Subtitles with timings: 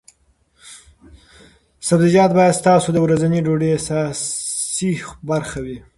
[1.87, 4.91] سبزیجات باید ستاسو د ورځنۍ ډوډۍ اساسي
[5.29, 5.77] برخه وي.